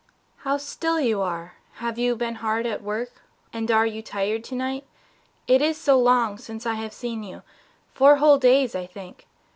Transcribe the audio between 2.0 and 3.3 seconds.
been hard at work